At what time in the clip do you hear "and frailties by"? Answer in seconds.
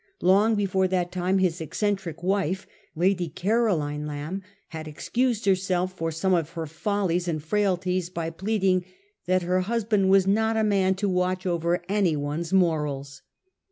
7.27-8.31